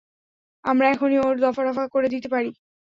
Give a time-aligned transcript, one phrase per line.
[0.63, 2.49] আমরা এখনই ওর দফারফা করে দিতে পারি।